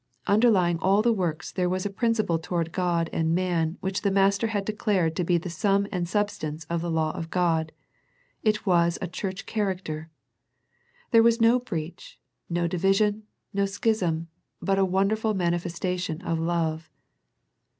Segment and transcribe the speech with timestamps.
[0.25, 4.47] Underlying all the works there was a principle toward God and man which the Master
[4.47, 7.71] had declared to be the sum and substance of the law of God.
[8.41, 10.09] It was a church character.
[11.11, 12.19] There was no breach,
[12.49, 14.27] no division, no schism,
[14.59, 16.89] but a wonderful manifesta tion of love.